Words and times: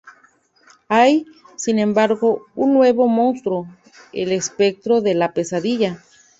Hay, 0.87 1.27
sin 1.57 1.77
embargo, 1.77 2.47
un 2.55 2.73
nuevo 2.73 3.07
monstruo, 3.07 3.67
el 4.13 4.31
espectro 4.31 5.01
de 5.01 5.13
la 5.13 5.31
pesadilla. 5.31 6.03